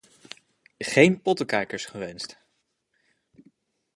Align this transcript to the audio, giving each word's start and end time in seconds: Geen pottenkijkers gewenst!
Geen 0.77 1.21
pottenkijkers 1.21 1.85
gewenst! 1.85 2.37